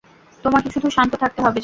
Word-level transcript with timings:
তোমাকে 0.43 0.67
শুধু 0.69 0.87
শান্ত 0.89 1.13
থাকতে 1.15 1.39
হবে, 1.41 1.49
জনি। 1.49 1.59